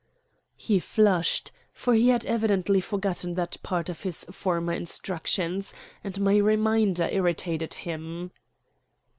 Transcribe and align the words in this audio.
He 0.57 0.79
flushed, 0.79 1.51
for 1.71 1.93
he 1.93 2.07
had 2.09 2.25
evidently 2.25 2.81
forgotten 2.81 3.35
that 3.35 3.57
part 3.61 3.87
of 3.87 4.01
his 4.01 4.23
former 4.31 4.73
instructions, 4.73 5.75
and 6.03 6.19
my 6.19 6.37
reminder 6.37 7.07
irritated 7.11 7.75
him. 7.75 8.31